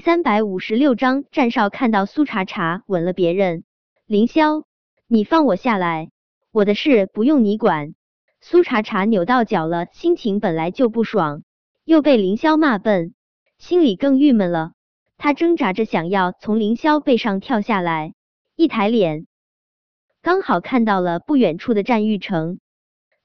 [0.00, 3.64] 三百五十六章，战少看到苏茶茶吻了别人，
[4.06, 4.64] 凌霄，
[5.06, 6.10] 你放我下来，
[6.52, 7.94] 我的事不用你管。
[8.40, 11.42] 苏茶茶扭到脚了，心情本来就不爽，
[11.84, 13.14] 又被凌霄骂笨，
[13.58, 14.72] 心里更郁闷了。
[15.18, 18.14] 他挣扎着想要从凌霄背上跳下来，
[18.56, 19.26] 一抬脸，
[20.22, 22.58] 刚好看到了不远处的战玉成。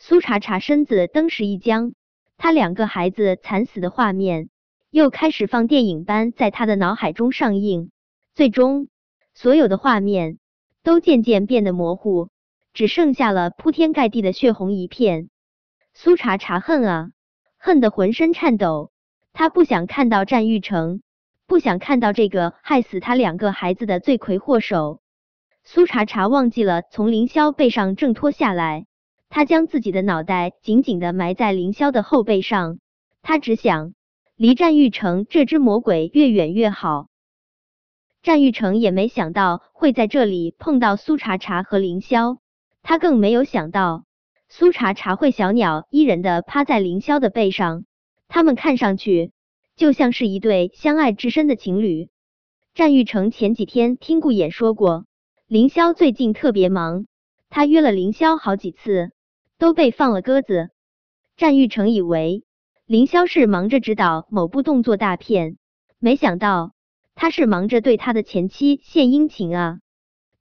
[0.00, 1.94] 苏茶茶身子登时一僵，
[2.36, 4.48] 他两个孩子惨死的画面。
[4.94, 7.90] 又开始放电影般在他的脑海中上映，
[8.32, 8.86] 最终
[9.34, 10.38] 所有的画面
[10.84, 12.28] 都渐渐变得模糊，
[12.74, 15.30] 只剩下了铺天盖地的血红一片。
[15.94, 17.10] 苏茶茶恨啊，
[17.58, 18.92] 恨得浑身颤抖。
[19.32, 21.02] 他不想看到战玉成，
[21.48, 25.00] 不想看到这个害死他两个孩子的罪魁祸首。
[25.64, 28.86] 苏茶茶忘记了从凌霄背上挣脱下来，
[29.28, 32.78] 他将自己的脑袋紧紧的埋在凌霄的后背上，
[33.22, 33.92] 他只想。
[34.36, 37.06] 离战玉成这只魔鬼越远越好。
[38.22, 42.38] 战玉成也没想到会在这里碰到苏茶茶和凌霄，
[42.82, 44.06] 他更没有想到
[44.48, 47.84] 苏茶茶会小鸟依人的趴在凌霄的背上，
[48.26, 49.30] 他们看上去
[49.76, 52.08] 就像是一对相爱至深的情侣。
[52.74, 55.04] 战玉成前几天听顾衍说过，
[55.46, 57.06] 凌霄最近特别忙，
[57.50, 59.12] 他约了凌霄好几次，
[59.58, 60.70] 都被放了鸽子。
[61.36, 62.43] 战玉成以为。
[62.86, 65.56] 凌霄是忙着指导某部动作大片，
[65.98, 66.74] 没想到
[67.14, 69.78] 他是忙着对他的前妻献殷勤啊！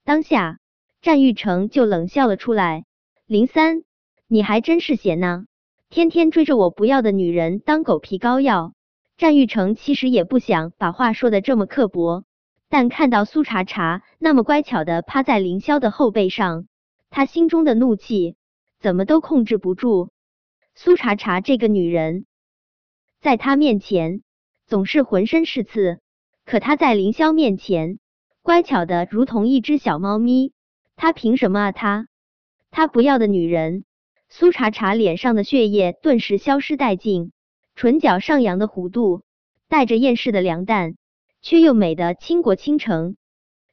[0.03, 0.59] 当下
[1.01, 2.83] 战玉成就冷笑了出来
[3.25, 3.83] ：“林三，
[4.27, 5.45] 你还真是闲呢，
[5.89, 8.73] 天天追着我不要的女人当狗皮膏药。”
[9.15, 12.25] 战玉成其实也不想把话说的这么刻薄，
[12.67, 16.67] 但看到苏茶茶那么乖巧的趴在凌霄的后背上，
[17.09, 18.35] 他心中的怒气
[18.81, 20.09] 怎么都控制不住。
[20.75, 22.25] 苏茶茶这个女人。
[23.23, 24.21] 在他面前
[24.67, 26.01] 总是浑身是刺，
[26.43, 27.97] 可他在凌霄面前
[28.41, 30.51] 乖巧的如同一只小猫咪。
[30.97, 31.71] 他凭什么啊？
[31.71, 32.07] 他
[32.69, 33.85] 他不要的女人。
[34.27, 37.31] 苏茶茶脸上的血液顿时消失殆尽，
[37.75, 39.21] 唇角上扬的弧度
[39.69, 40.97] 带着厌世的凉淡，
[41.41, 43.15] 却又美得倾国倾城。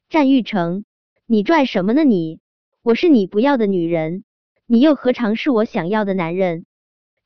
[0.07, 0.85] 战玉成，
[1.25, 2.05] 你拽什么呢？
[2.05, 2.39] 你
[2.83, 4.23] 我是你不要的女人，
[4.65, 6.65] 你又何尝是我想要的男人？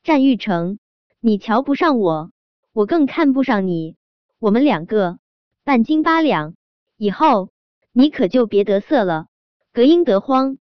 [0.02, 0.80] 战玉成。
[1.28, 2.32] 你瞧不上我，
[2.72, 3.96] 我更看不上你。
[4.38, 5.18] 我们两个
[5.64, 6.54] 半斤八两，
[6.98, 7.50] 以后
[7.92, 9.26] 你可就别得瑟了。
[9.74, 10.60] 隔音得慌。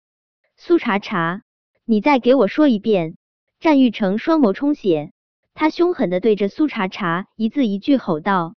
[0.57, 1.43] 苏茶茶，
[1.85, 3.17] 你再给我说一遍。
[3.61, 5.13] 战玉成双眸充血，
[5.55, 8.57] 他凶狠的对着苏茶茶一字一句吼道：“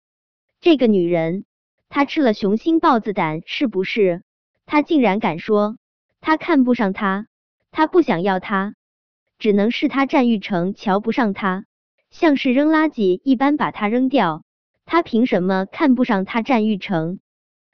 [0.59, 1.45] 这个女人，
[1.87, 4.23] 她吃了雄心豹子胆是不是？
[4.65, 5.77] 她竟然敢说
[6.19, 7.27] 他看不上他
[7.69, 8.73] 她，不想要他，
[9.37, 11.65] 只能是他战玉成瞧不上她。”
[12.11, 14.43] 像是扔垃圾一般把他扔掉，
[14.85, 17.19] 他凭什么看不上他战玉成？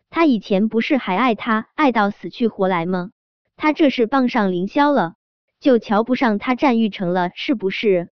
[0.10, 3.12] 他以前不是还爱他爱到死去活来吗？
[3.58, 5.16] 他这是傍上凌霄了，
[5.60, 8.10] 就瞧不上他战玉成了是不是？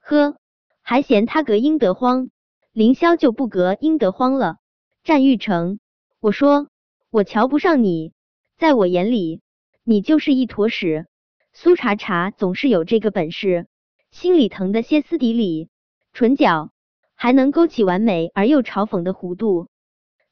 [0.00, 0.36] 呵，
[0.80, 2.30] 还嫌他隔音得慌？
[2.72, 4.56] 凌霄就不隔音得慌了？
[5.04, 5.78] 战玉成，
[6.20, 6.68] 我说
[7.10, 8.14] 我瞧不上你，
[8.56, 9.42] 在我眼里
[9.84, 11.06] 你就是一坨屎。
[11.52, 13.66] 苏茶茶总是有这个本事。
[14.12, 15.70] 心里疼得歇斯底里，
[16.12, 16.70] 唇角
[17.14, 19.68] 还能勾起完美而又嘲讽的弧度。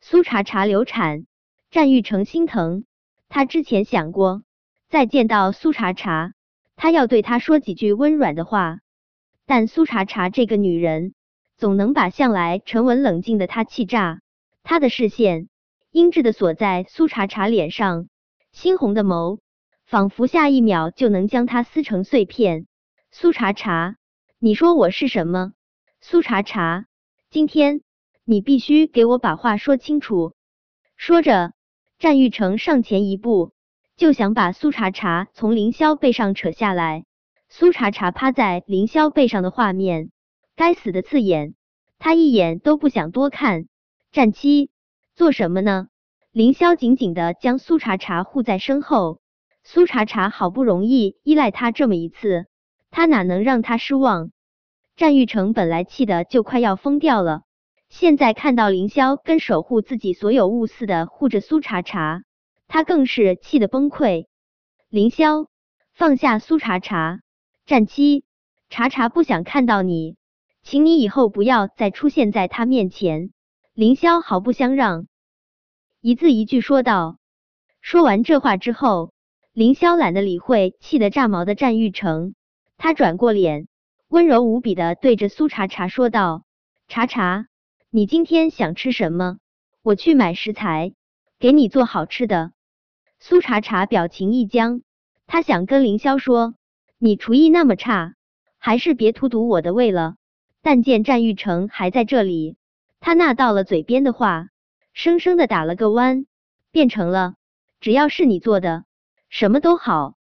[0.03, 1.25] 苏茶茶流产，
[1.71, 2.85] 战玉成心疼。
[3.31, 4.43] 他之前想过，
[4.91, 6.35] 再见到苏茶茶，
[6.77, 8.81] 他要对她说几句温软的话。
[9.47, 11.15] 但苏茶茶这个女人，
[11.57, 14.21] 总能把向来沉稳冷静的他气炸。
[14.63, 15.49] 他的视线
[15.91, 18.09] 阴鸷的锁在苏茶茶脸上，
[18.55, 19.39] 猩红的眸
[19.87, 22.67] 仿佛下一秒就能将她撕成碎片。
[23.21, 23.97] 苏茶茶，
[24.39, 25.53] 你说我是什么？
[26.01, 26.87] 苏茶茶，
[27.29, 27.83] 今天
[28.25, 30.33] 你必须给我把话说清楚。
[30.97, 31.53] 说着，
[31.99, 33.53] 战玉成上前一步，
[33.95, 37.05] 就想把苏茶茶从凌霄背上扯下来。
[37.51, 40.11] 苏茶茶趴在凌霄背上的画面，
[40.57, 41.53] 该死的刺眼，
[41.99, 43.67] 他一眼都不想多看。
[44.13, 44.71] 战七，
[45.15, 45.89] 做什么呢？
[46.33, 49.21] 凌霄紧紧的将苏茶茶护在身后。
[49.63, 52.47] 苏茶茶好不容易依赖他这么一次。
[52.91, 54.31] 他哪能让他失望？
[54.97, 57.43] 战玉成本来气的就快要疯掉了，
[57.89, 62.23] 现在看到凌霄跟守护自己所有物似的护着苏茶茶，
[62.69, 64.27] 他更是气得崩溃。
[64.89, 65.47] 凌霄，
[65.95, 67.21] 放下苏茶茶！
[67.65, 68.25] 战七，
[68.69, 70.17] 茶茶不想看到你，
[70.63, 73.31] 请你以后不要再出现在他面前。
[73.73, 75.07] 凌霄毫不相让，
[76.01, 77.19] 一字一句说道。
[77.81, 79.13] 说完这话之后，
[79.53, 82.35] 凌霄懒得理会气得炸毛的战玉成。
[82.83, 83.69] 他转过脸，
[84.09, 86.45] 温柔无比的对着苏茶茶说道
[86.89, 87.47] ：“茶茶，
[87.91, 89.37] 你今天想吃什么？
[89.83, 90.95] 我去买食材，
[91.39, 92.53] 给你做好吃的。
[93.19, 94.81] 苏茶茶表情一僵，
[95.27, 96.55] 他想跟凌霄说，
[96.97, 98.15] 你厨艺那么差，
[98.57, 100.15] 还是别荼毒我的胃了。
[100.63, 102.57] 但见战玉成还在这里，
[102.99, 104.49] 他那到了嘴边的话，
[104.95, 106.25] 生生的打了个弯，
[106.71, 107.35] 变成了
[107.79, 108.85] 只要是你做的，
[109.29, 110.15] 什么都好。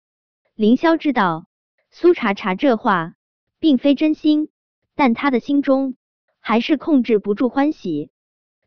[0.56, 1.46] 凌霄知道
[1.90, 3.14] 苏茶茶这话
[3.58, 4.48] 并非真心，
[4.94, 5.96] 但他的心中
[6.40, 8.10] 还是控制不住欢喜。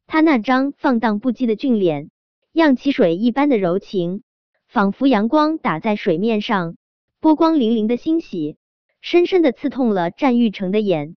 [0.07, 2.09] 他那张放荡不羁的俊脸。
[2.53, 4.23] 漾起水一般的柔情，
[4.67, 6.75] 仿佛阳光打在水面上，
[7.21, 8.57] 波光粼粼的欣喜，
[8.99, 11.15] 深深的刺痛了战玉成的眼。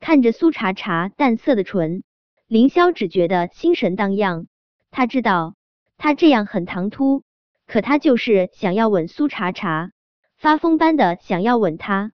[0.00, 2.02] 看着苏茶茶淡色的唇，
[2.46, 4.46] 凌霄只觉得心神荡漾。
[4.90, 5.56] 他知道
[5.98, 7.22] 他这样很唐突，
[7.66, 9.92] 可他就是想要吻苏茶茶，
[10.42, 12.10] 发疯般的想要吻她。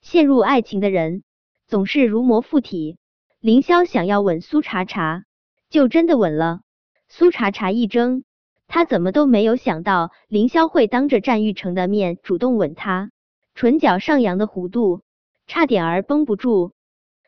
[0.00, 1.24] 陷入爱情的人
[1.66, 2.96] 总是如魔附体，
[3.40, 5.24] 凌霄想要吻苏茶茶，
[5.68, 6.60] 就真的吻了。
[7.08, 8.22] 苏茶茶一怔，
[8.68, 13.10] 他怎么都没有想到凌霄会当着战玉成的面主动吻他，
[13.56, 15.02] 唇角上扬的弧度
[15.48, 16.70] 差点儿绷不住。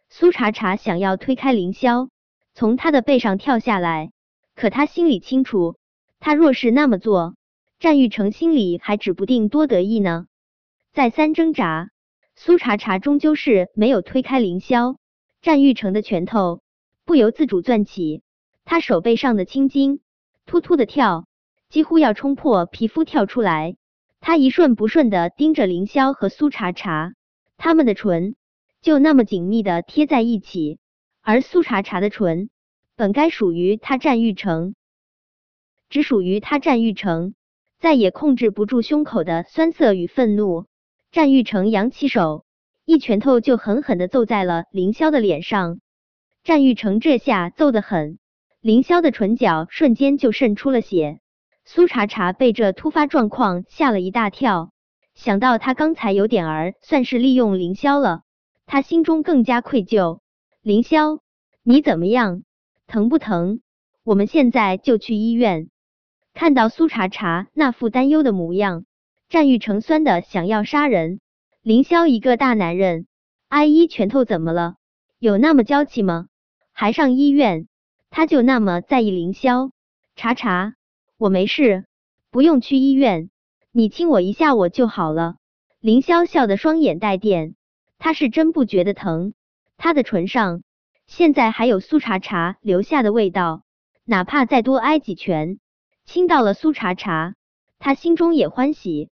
[0.08, 2.10] 苏茶茶想要推开凌霄，
[2.54, 4.12] 从他的背上跳下来，
[4.54, 5.74] 可他心里清楚，
[6.20, 7.34] 他若是那么做，
[7.78, 10.26] 战玉成心里还指不定多得意呢。
[10.92, 11.90] 再三挣扎，
[12.34, 14.96] 苏茶茶终究是没有推开凌霄，
[15.42, 16.60] 战玉成的拳头
[17.04, 18.22] 不由自主攥起。
[18.64, 20.00] 他手背上的青筋
[20.44, 21.26] 突突的跳，
[21.68, 23.76] 几乎要冲破皮肤跳出来。
[24.20, 27.14] 他一瞬不瞬的盯着凌霄和苏茶茶，
[27.56, 28.34] 他们的唇
[28.82, 30.80] 就那么紧密的贴在一起，
[31.22, 32.50] 而苏茶茶的唇
[32.96, 34.74] 本该属于他战玉成，
[35.88, 37.34] 只属于他战玉成，
[37.78, 40.66] 再也控制不住胸口的酸涩与愤怒。
[41.10, 42.44] 战玉成扬起手，
[42.84, 45.80] 一拳头就狠狠的揍在了凌霄的脸上。
[46.44, 48.18] 战玉成这下揍得很。
[48.60, 51.20] 凌霄的唇角瞬间就渗出了血，
[51.64, 54.72] 苏茶茶被这突发状况吓了一大跳，
[55.14, 58.22] 想到他刚才有点儿算是利用凌霄了，
[58.66, 60.18] 他心中更加愧疚。
[60.60, 61.20] 凌霄，
[61.62, 62.42] 你怎么样？
[62.86, 63.60] 疼不疼？
[64.02, 65.68] 我们现在就去医院。
[66.38, 68.84] 看到苏茶茶那副担忧的模样，
[69.28, 71.18] 战玉成酸的想要杀人。
[71.62, 73.08] 凌霄一个大男人，
[73.48, 74.76] 挨一拳头怎么了？
[75.18, 76.28] 有那么娇气吗？
[76.70, 77.66] 还上医院？
[78.08, 79.72] 他就那么在意凌霄？
[80.14, 80.74] 查查，
[81.16, 81.86] 我没事，
[82.30, 83.30] 不用去医院，
[83.72, 85.38] 你亲我一下我就好了。
[85.80, 87.56] 凌霄笑得双眼带电，
[87.98, 89.34] 他是真不觉得疼，
[89.76, 90.62] 他的唇上
[91.08, 93.64] 现在还有苏茶茶留下的味道，
[94.04, 95.58] 哪怕再多挨几拳，
[96.08, 97.34] 亲到了苏茶茶，
[97.78, 99.10] 他心中也欢喜。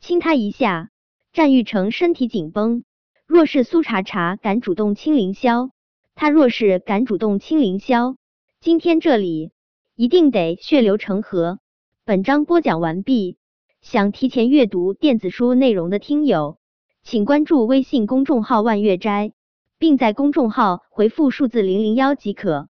[0.00, 0.88] 亲他一下，
[1.34, 2.84] 战玉成身体紧绷，
[3.26, 5.68] 若是苏茶茶敢主动亲凌霄，
[6.14, 8.16] 他若是敢主动亲凌霄。
[8.62, 9.52] 今天这里
[9.94, 11.58] 一定得血流成河。
[12.06, 13.36] 本章播讲完毕。
[13.82, 16.56] 想提前阅读电子书内容的听友，
[17.02, 19.34] 请关注微信公众号“万月斋”，
[19.76, 22.70] 并在公众号回复数字零零幺即可。